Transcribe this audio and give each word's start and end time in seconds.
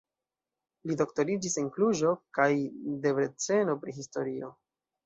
Li 0.91 0.95
doktoriĝis 1.01 1.59
en 1.63 1.69
Kluĵo 1.75 2.15
kaj 2.39 2.49
Debreceno 3.07 3.79
pri 3.87 3.99
historio. 4.03 4.53